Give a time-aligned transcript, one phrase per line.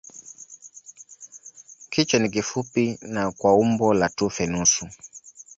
[1.89, 4.87] Kichwa ni kifupi na kwa umbo la tufe nusu.